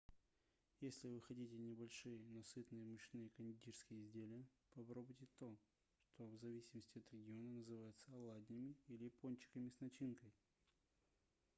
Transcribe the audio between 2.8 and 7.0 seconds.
мучные кондитерские изделия попробуйте то что в зависимости